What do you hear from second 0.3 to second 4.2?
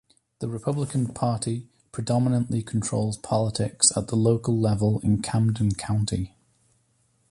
The Republican Party predominantly controls politics at the